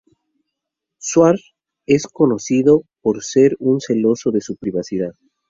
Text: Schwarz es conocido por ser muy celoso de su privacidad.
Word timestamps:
Schwarz 0.99 1.53
es 1.85 2.07
conocido 2.07 2.81
por 3.03 3.23
ser 3.23 3.55
muy 3.59 3.79
celoso 3.81 4.31
de 4.31 4.41
su 4.41 4.55
privacidad. 4.55 5.13